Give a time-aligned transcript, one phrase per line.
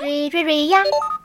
[0.00, 0.78] 瑞瑞瑞呀！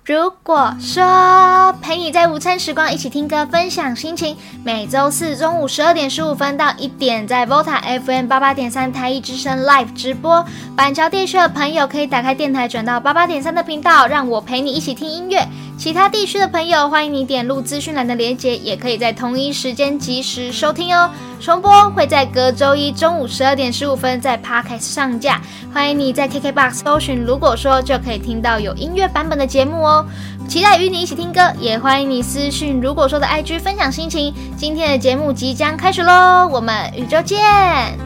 [0.04, 4.36] 如果说陪你在午餐时光一起听歌分享心情，
[4.66, 10.46] 每周四中午十二点十五分到一点，在 VOTA FM 八八点三台一之声 Live 直播。
[10.76, 15.48] 板桥地区的朋友可以打开电台转到八八点三的频道，让我陪你一起听音乐。
[15.78, 21.10] 其他地区的朋友，欢迎你点入资讯栏的链接，也可以在同一时间及时收听哦。
[21.46, 25.40] 重播会在隔周一中午十二点十五分在 Podcast 上架，
[25.72, 30.04] 欢迎你在 KKBOX 搜寻，如果说就可以听到有音乐版本的节目哦。
[30.48, 34.34] 期待与你一起听歌，也欢迎你私讯，如果说的 IG 分享心情。
[34.58, 38.05] 今天的节目即将开始喽，我们宇宙见。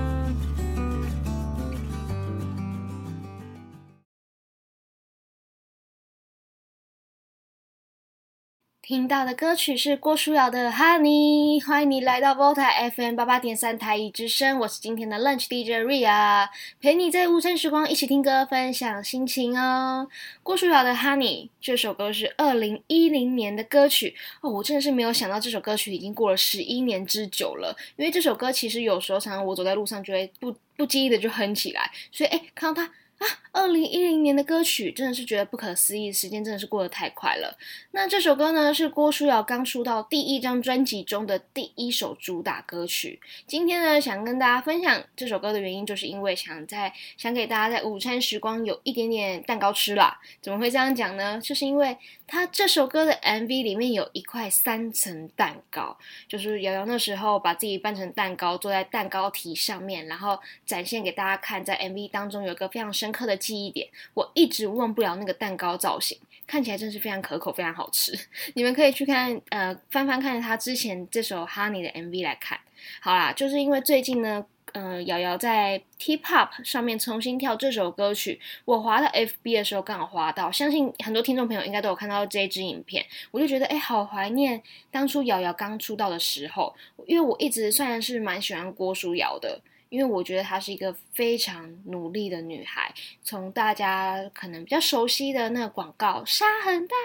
[8.89, 16.49] 听到的歌曲是郭书瑶的《Honey》，欢迎你来到 Vota FM 八八点三台一之声，我是今天的 Lunch DJ Ria，
[16.81, 20.07] 陪你在无声时光一起听歌，分享心情哦。
[20.41, 32.92] 郭书瑶的《Honey》这首歌是二零一零年的歌曲哦，我真的是没有想到这首歌曲已经过了十一年之久了，因为这首歌其实有时候常常我走在路上就会不不经意的就哼起来，所以哎，看到它。
[33.20, 37.58] 啊，二零一零年的歌曲真的是觉得不可思议，时间真的是过得太快了。
[37.92, 43.20] 那这首歌呢，是郭书瑶刚出道第一张专辑中的第一首主打歌曲。
[43.45, 50.17] 今天呢，想跟大家分享这首歌的原因，就是因为想在想给大家在午餐时光有一点点蛋糕吃啦。
[50.42, 51.42] 怎么会这样讲呢？
[51.42, 55.98] 就是因为他这首歌的 MV 里面有一块三层蛋糕，
[56.30, 63.08] 就是瑶瑶那时候把自己扮成蛋糕，坐在蛋糕体上面，然后展现给大家看，在 MV 当中有一个非常深。
[63.11, 68.17] 刻的记忆点，我一直忘不了那个蛋糕造型，看起来真是非常可口，非常好吃。
[68.55, 72.59] 你们可以去看，呃，翻翻看他之前这首《Honey》的 MV 来看。
[73.02, 86.73] 好啦，就是因为最近呢，呃，瑶瑶在 T Pop 上面重新跳这首歌曲，我滑到 FB 的时候刚好滑到，相信很多听众朋友应该都有看到这支影片，我就觉得哎，好怀念当初瑶瑶刚出道的时候，
[87.05, 89.61] 因为我一直算是蛮喜欢郭书瑶的。
[89.89, 96.95] 因为我觉得她是一个非常努力的女孩，从大家可能比较熟悉的那个广告“沙很大”，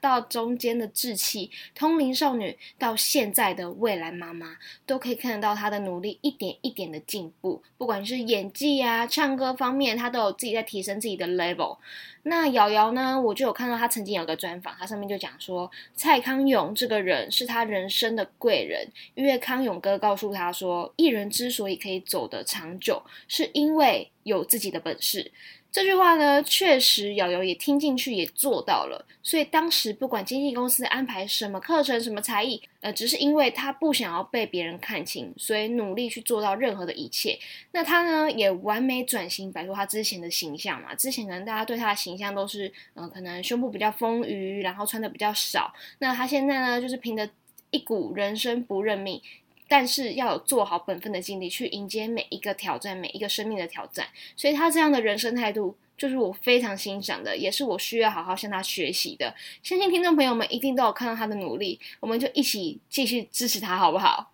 [0.00, 7.62] 到中间的稚气通灵少女，到现在的未来妈妈，都可以看得到她的努力一点一点的进步。
[7.76, 11.76] 不管是演技啊、唱歌方面，她都有自己在提升自己的 level。
[12.22, 13.18] 那瑶瑶呢？
[13.18, 25.32] 我就有看到她曾经有个专访，她上面就讲说，蔡康永这个人是他人生的贵人，因为康永哥告诉他说，艺人之所以可以走得长久，是因为有自己的本事。
[25.72, 29.06] 这句话呢，确实瑶瑶也听进去，也做到了。
[29.22, 37.38] 所以当时不管经纪公司安排什么课程、什么才艺，呃，只是因为他不想要被别人看清，所以努力去做到任何的一切。
[37.70, 40.92] 那他呢，也完美转型，摆脱他之前的形象嘛。
[40.94, 45.72] 之前可能大家对他的形象都是，呃，可能胸部比较丰腴，然后穿的比较少。
[45.98, 47.28] 那他现在呢，就是凭着
[47.70, 49.22] 一股人生不认命。
[49.70, 54.08] 但是要有做好本分的精力去迎接每一个挑战，每一个生命的挑战。
[54.34, 59.32] 所以他这样的人生态度，就是我非常欣赏的，也是我需要好好向他学习的。
[59.62, 64.32] 相信听众朋友们一定都有看到他的努力，我们就一起继续支持他，好不好？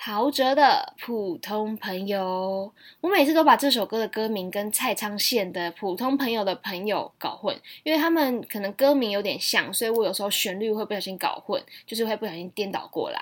[0.00, 13.20] 陶喆的《普通朋友》，我每次都把这首歌的歌名跟蔡昌宪的《普通朋友的朋友》搞混，因为他们可能歌名有点像，所以我有时候旋律会不小心搞混，就是会不小心颠倒过来。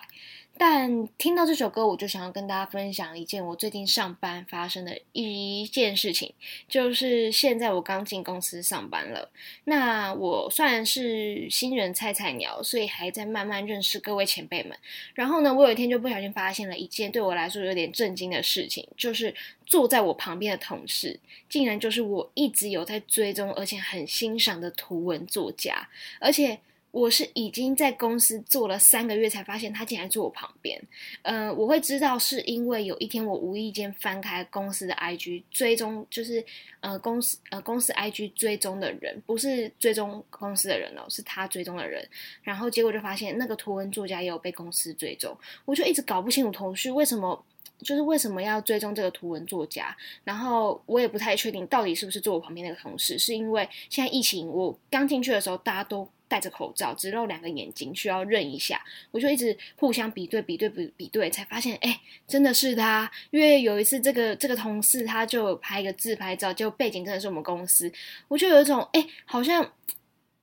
[0.59, 6.33] 但听到这首歌，我就想要跟大家分享一件我最近上班发生的一件事情，
[6.67, 9.31] 就是现在我刚进公司上班了。
[9.65, 14.75] 那我算是新人菜菜鸟，所以还在慢慢认识各位前辈们。
[15.15, 19.35] 然后呢，我有一天就不小心发现了一件对我来说有点震惊的事情，就是
[19.67, 25.89] 坐在我旁边的同事，竟然就是我一直有在追踪而且很欣赏的图文作家，
[26.19, 26.59] 而且。
[26.97, 30.83] 我是已经在公司做了三个月，才发现他竟然坐我旁边。
[31.25, 36.43] 嗯，我会知道是因为有一天我无意间翻开公司的 IG 追踪，就是
[36.81, 42.03] 呃公司呃公司 IG 追踪的人，不是追踪公司的人哦，是他追踪的人。
[42.43, 47.45] 然后结果就发现那个图文作家也有被公司追踪，我就一直搞不清楚头绪，为什么
[47.81, 49.95] 就是为什么要追踪这个图文作家？
[50.25, 56.09] 然后我也不太确定到底是不是坐我旁边那个同事，是因为现在疫情，我刚进去的时候大家都。
[56.37, 58.79] 戴着口罩，只露两个眼睛，需要认一下。
[59.11, 61.99] 我就一直互相比对、比对、比比对，才发现，哎，
[62.29, 63.11] 真的是他。
[63.31, 67.91] 因为有一次，这个这个同事他就拍一个自拍照，就背景真的是我们公司，
[68.29, 69.67] 我就有一种，哎，好像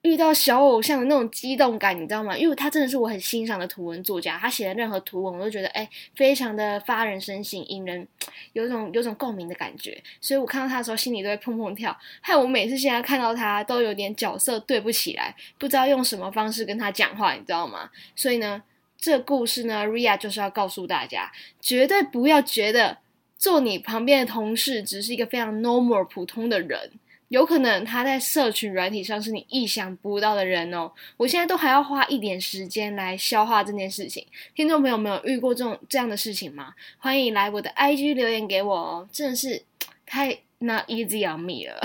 [0.04, 2.38] 遇到小偶像的那种激动感，你知道吗？
[2.38, 8.06] 因为他真的是我很欣赏的图文作家，他写的任何图文我都觉得哎，非常的发人深省，引人
[8.52, 10.04] 有种有种共鸣的感觉。
[10.20, 11.98] 所以我看到他的时候，心里都会砰砰跳。
[12.20, 17.90] 害我每次现在看到他，都有点角色对不起来，不知道用什么方式跟他讲话，你知道吗？
[18.14, 18.62] 所以呢，
[18.98, 22.98] 这故事呢，Ria 就是要告诉大家，绝对不要觉得
[23.38, 26.92] 做你旁边的同事只是一个非常 normal 普通的人。
[27.34, 30.92] 有可能他在社群软体上是你意想不到的人哦。
[31.18, 34.24] 我现在都还要花一点时间来消化这件事情。
[34.54, 36.76] 听众朋友没有遇过这种这样的事情吗？
[37.00, 39.64] 欢迎来我的 IG 留言给我哦，真的是
[40.06, 41.82] 太 not easy on me 了。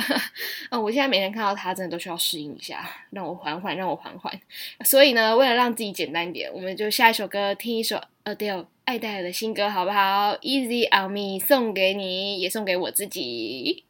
[0.68, 4.38] 嗯， 我现在每天看到他，真的都需要适应一下，让我缓缓，让我缓缓。
[4.84, 13.84] 所以呢，为了让自己简单一点，我们就下一首歌，听一首 Adele 爱戴尔的新歌，好不好？Easy on me，送给你，也送给我自己。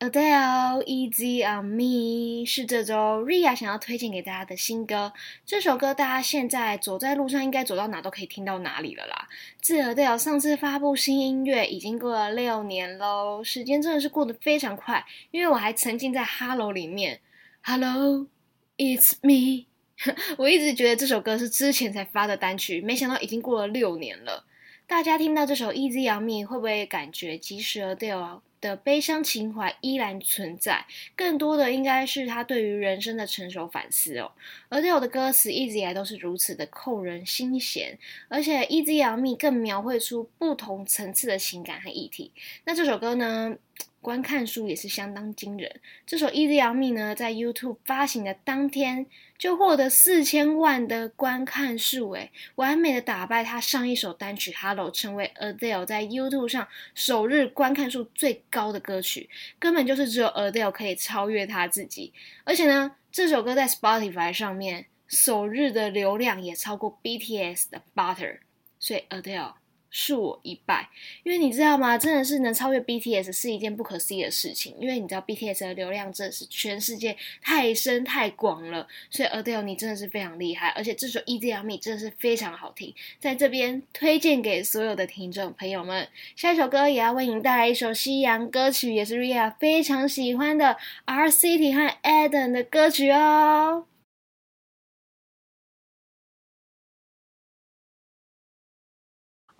[0.00, 2.94] Adele Easy on Me 是这周
[3.26, 5.12] Ria 想要推荐给大家的新歌。
[5.44, 9.28] 这首歌大家现在走在路上，应该走到哪都可以听到哪里了啦。
[9.60, 15.04] 自 Adele 上次发布新音乐已经过了六年喽，时间真的是过得非常快。
[15.32, 17.20] 因为我还沉浸在 Hello 里面
[17.62, 18.28] ，Hello
[18.76, 19.66] It's Me。
[20.38, 24.44] 我一直觉得这首歌是之前才发的单曲，没想到已经过了六年了。
[24.86, 28.42] 大家听到这首 Easy on Me 会不会感觉即使 Adele？
[28.60, 30.84] 的悲伤情怀依然存在，
[31.16, 34.30] 更多的应该是他对于人生的成熟反思哦。
[34.68, 42.32] 而且我的歌词一直以来都是如此的扣人心弦，而且《Easy Me》更描绘出不同层次的情感和议题。
[42.64, 43.56] 那这首歌呢？
[44.00, 45.80] 观看数也是相当惊人。
[46.06, 49.04] 这首《Easy on Me》呢，在 YouTube 发行的当天
[49.36, 59.28] 就获得四千万的观看数，诶，完美的打败他上一首单曲《Hello》，成为 Adele 在 YouTube 上首日观看数最高的歌曲，
[59.58, 62.12] 根本就是只有 Adele 可以超越他自己。
[62.44, 68.38] 而且呢，这首歌在 Spotify 上面首日的流量也超过 BTS 的 Butter，
[68.78, 69.54] 所以 Adele。
[69.92, 70.88] 恕我一拜，
[71.22, 71.96] 因为你知道吗？
[71.96, 74.74] 真的是能超越 BTS 是一件不可思议的事情。
[74.78, 86.08] 因为你知道 BTS 的流量真的是全世界太深太广了，所以 Adele 你真的是非常厉害，而且这首 Easy on Me 真的是非常好听，在这边推荐给所有的听众朋友们。
[86.36, 90.76] 下一首歌也要为您带来一首西洋歌曲，也是 Ria 非常喜欢的
[91.06, 93.86] R City 和 Eden 的歌曲哦。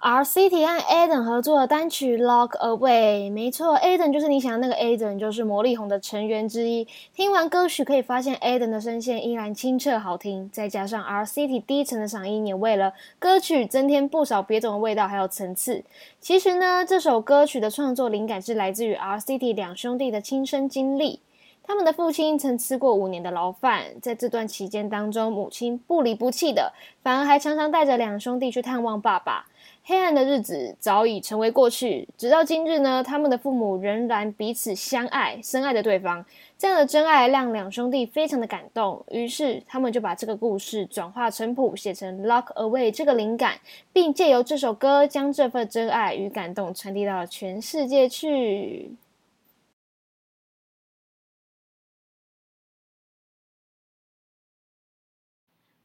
[0.00, 6.86] RCT 和 Aden 合作的单曲《Lock Away》，没错，Aden 就是你想的那个 Aden，就是魔力红的成员之一。
[7.16, 15.82] 听完歌曲可以发现，Aden 的声线依然清澈好听，再加上 RCT 低沉的嗓音，也为了歌曲增添不少别种的味道还有层次。
[16.20, 21.18] 其实呢，这首歌曲的创作灵感是来自于 RCT 两兄弟的亲身经历。
[21.64, 26.72] 他们的父亲曾吃过五年的牢饭，在这段期间当中，母亲不离不弃的，
[27.02, 29.47] 反而还常常带着两兄弟去探望爸爸。
[29.88, 36.22] 黑暗的日子早已成为过去，直到今日呢，他们的父母仍然彼此相爱，深爱着对方。
[36.58, 43.54] 这样的真爱让两兄弟非常的感动，于是他们就把这个故事转化成谱，写成《Lock Away》这个灵感，
[43.90, 48.92] 并借由这首歌将这份真爱与感动传递到全世界去。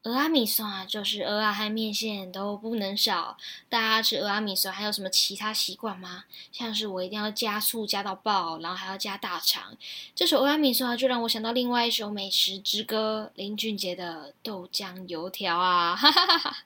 [0.04, 3.36] 鹅阿米索啊，就是鹅啊和面线都不能少。
[3.70, 6.24] 大家吃鹅阿米索还有什么其他习惯吗？
[6.52, 9.74] 像是我一定要加醋加到爆，然后还要加大肠。
[10.14, 15.96] 这首鹅阿米索啊，就让我想到另外一首美食之歌——林俊杰的豆浆油条啊！
[15.96, 16.56] 哈哈哈哈。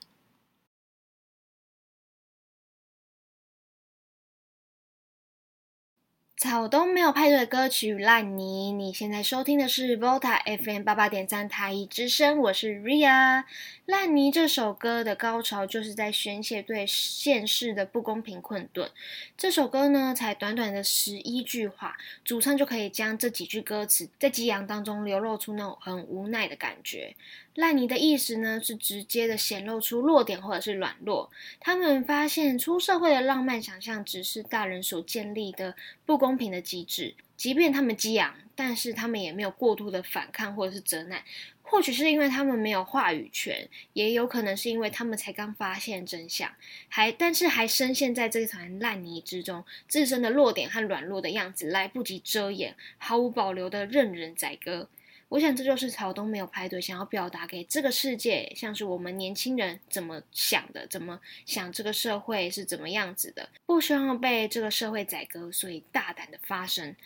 [6.39, 13.41] 草东没有派对的歌曲《烂泥》，你现在收听的是 Volta FM 八八点三台一之声，我是 Ria。
[13.87, 18.89] 《烂泥》这首歌的高潮就是在宣泄对现世的不公平困顿。
[19.37, 27.17] 这首歌呢，才短短的十一句话，主唱就可以将这几句歌词在激昂当中流露出那种很无奈的感觉。
[27.59, 31.29] 烂泥的意思呢，是直接的显露出弱点或者是软弱。
[31.59, 35.75] 他们发现出社会的浪漫想象只是大人所建立的
[36.07, 41.25] 不公平的机制，即便他们激昂，但是他们也没有过度的反抗或者是责难。
[41.63, 46.49] 或许是因为他们没有话语权，也有可能是因为他们才刚发现真相，
[46.89, 54.89] 还但是还深陷在这团烂泥之中，自身的弱点和软弱的样子来不及遮掩，毫无保留的任人宰割。
[55.29, 66.97] 我想这就是草东没有派对想要表达给这个世界，像是我们年轻人怎么想的，怎么想这个社会是怎么样子的，不希望被这个社会宰割，所以大胆的发声。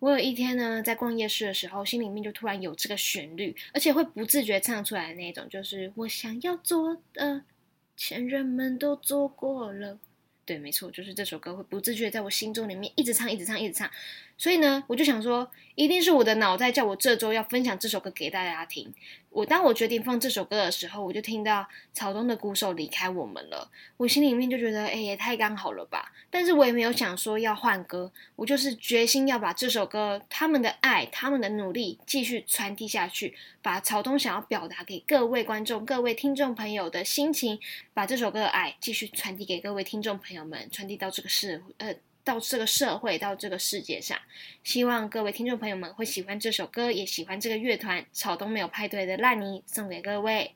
[0.00, 7.42] 我有一天呢，在逛夜市的时候，心里面就突然有这个旋律，而且会不自觉唱出来的那种，就是我想要做的，
[7.96, 9.98] 前人们都做过了。
[10.44, 13.90] 对，没错，就是这首歌会不自觉在我心中里面一直唱，一直唱，一直唱。
[14.38, 18.94] 所以呢，我就想说，一定是我的脑袋叫我这周要分享这首歌给大家听。
[19.30, 26.12] 我当我决定放这首歌的时候，我就听到草东的鼓手离开我们了，我心里面就觉得，哎，也太刚好了吧。
[26.30, 37.58] 但是我也没有想说要换歌，我就是决心要把这首歌他们的爱、他们的努力继续传递下去，把草东想要表达给各位观众、各位听众朋友的心情，
[37.92, 41.94] 把这首歌的爱继续传递给各位听众朋友们，传递到这个社呃。
[42.28, 44.18] 到这个社会，到这个世界上，
[44.62, 50.54] 希望各位听众朋友们会喜欢这首歌，也喜欢这个乐团草东没有派对的烂泥，送给各位。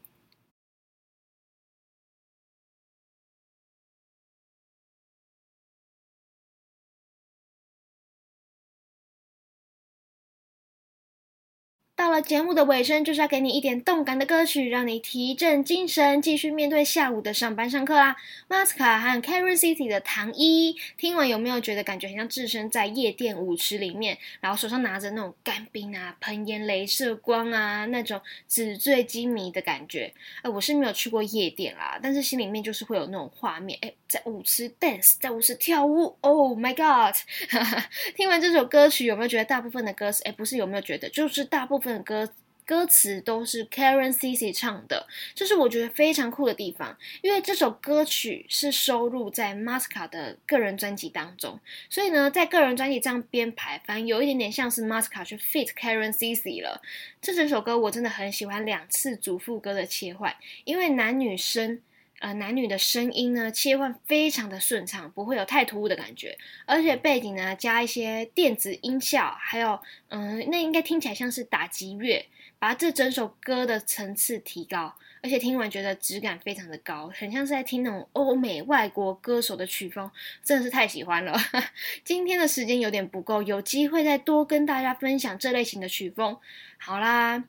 [12.03, 18.17] 到了节目的尾声，就是要给你一点动感的歌曲，让你提振精神，继续面对下午的上班上课啦。
[18.49, 30.13] Masca 和 Karen City 的唐一，听完有没有觉得感觉很像置身在夜店舞池里面，然后手上拿着那种干冰啊、喷烟、镭射光啊，那种纸醉金迷的感觉？
[30.43, 37.15] 哎，我是没有去过夜店啦，但是心里面就是会有那种画面，哎，在舞池 dance，在舞池跳舞，Oh my God！
[38.17, 41.92] 听完这首歌曲，有没有觉得大部分的歌词，哎，不是有没有觉得，就是大部分。
[42.01, 42.29] 歌
[42.65, 46.97] 歌词都是 Karen Cici 唱的，这是我觉得非常酷的地方。
[47.21, 51.59] 因为这首歌曲是收录在 Masca 的个人专辑当中，
[51.91, 56.81] 所以呢，在个人专辑这样编排，反正有一点点像是 Masca 去 fit Karen Cici 了。
[57.21, 60.35] 这整首歌我真的很喜欢两次主副歌的切换，
[60.65, 61.81] 因为男女生
[62.23, 72.25] 呃男女的声音呢切换非常的顺畅，不会有太突兀的感觉，而且背景呢加一些电子音效，还有嗯，那应该听起来像是打击乐。
[72.59, 80.09] 把这整首歌的层次提高，而且听完觉得质感非常的高，很像是在听那种欧美外国歌手的曲风，
[80.45, 81.37] 真的是太喜欢了。
[82.05, 86.39] 今天的时间有点不够，有机会再多跟大家分享这类型的曲风。
[86.79, 87.43] 好啦，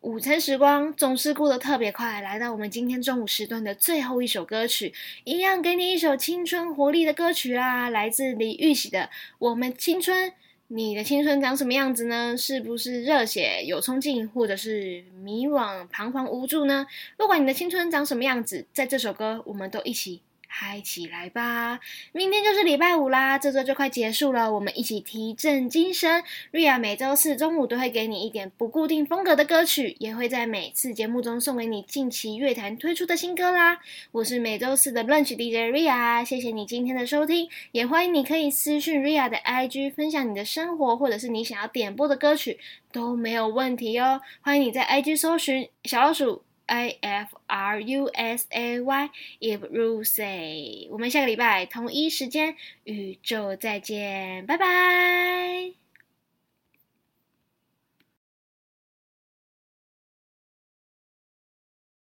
[0.00, 9.00] 午餐时光总是过得特别快，来到我们今天中午时段的最后一首歌曲，一样给你一首青春活力的歌曲啦，来自李玉玺的
[9.38, 10.30] 《我们青春》。
[10.68, 12.34] 你的青春长什么样子呢？
[12.34, 16.86] 是不是热血有冲劲，或者是迷惘彷徨无助呢？
[17.18, 20.22] 不管你的青春长什么样子，在这首歌，我们都一起。
[20.52, 21.78] 嗨起来吧！
[22.10, 26.24] 明天就是礼拜五啦，这周就快结束了，我们一起提振精神。
[26.50, 33.78] 瑞亚每周四中午都会给你一点不固定风格的歌曲，也会在每次节目中送给你近期乐坛推出的新歌啦。
[34.10, 42.58] 我是每周四的 Lunch DJ Ria，谢谢你今天的收听，也欢迎你可以私讯 Ria 的 IG 分享你的生活，或者是你想要点播的歌曲
[42.90, 44.20] 都没有问题哦。
[44.40, 46.42] 欢迎你在 IG 搜寻小老鼠。
[46.70, 49.10] I F R U S A Y
[49.40, 55.79] If Ru Say，我们下个礼拜同一时间宇宙再见，拜拜。